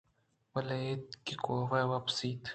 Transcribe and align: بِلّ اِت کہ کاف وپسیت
بِلّ 0.55 0.69
اِت 0.85 1.05
کہ 1.25 1.33
کاف 1.45 1.71
وپسیت 1.91 2.41